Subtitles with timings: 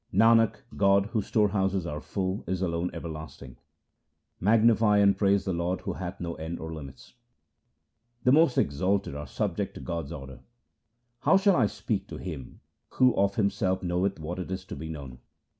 [0.11, 3.57] Nanak, God, whose storehouses are full, is alone ever lasting—
[4.49, 7.13] Magnify and praise the Lord who hath no end or limits.
[8.23, 10.39] The most exalted are subject to God's order:—
[11.25, 12.61] How shall I speak to Him
[12.93, 15.19] who of Himself knoweth what is to be known